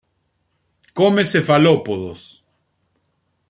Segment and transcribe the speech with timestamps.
[0.97, 2.21] Come cefalópodos.